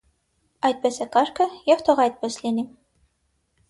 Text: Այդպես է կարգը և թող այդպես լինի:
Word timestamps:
Այդպես 0.69 0.97
է 1.05 1.07
կարգը 1.17 1.49
և 1.73 1.87
թող 1.91 2.05
այդպես 2.09 2.43
լինի: 2.43 2.69